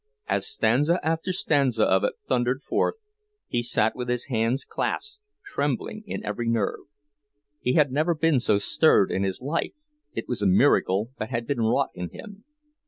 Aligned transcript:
As 0.27 0.47
stanza 0.47 0.99
after 1.05 1.31
stanza 1.31 1.83
of 1.83 2.03
it 2.03 2.13
thundered 2.27 2.63
forth, 2.63 2.95
he 3.47 3.61
sat 3.61 3.95
with 3.95 4.09
his 4.09 4.25
hands 4.29 4.65
clasped, 4.67 5.23
trembling 5.45 6.01
in 6.07 6.25
every 6.25 6.49
nerve. 6.49 6.85
He 7.59 7.73
had 7.73 7.91
never 7.91 8.15
been 8.15 8.39
so 8.39 8.57
stirred 8.57 9.11
in 9.11 9.21
his 9.21 9.43
life—it 9.43 10.27
was 10.27 10.41
a 10.41 10.47
miracle 10.47 11.11
that 11.19 11.29
had 11.29 11.45
been 11.45 11.61
wrought 11.61 11.91
in 11.93 12.09
him. 12.09 12.45